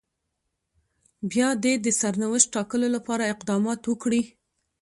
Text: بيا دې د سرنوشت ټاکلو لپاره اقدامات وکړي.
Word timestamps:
بيا 1.31 1.49
دې 1.63 1.73
د 1.85 1.87
سرنوشت 1.99 2.47
ټاکلو 2.55 2.87
لپاره 2.95 3.31
اقدامات 3.33 3.81
وکړي. 3.85 4.21